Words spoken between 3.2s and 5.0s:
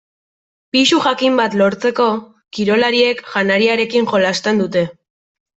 janariarekin jolasten dute.